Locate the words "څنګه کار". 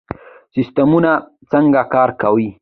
1.51-2.09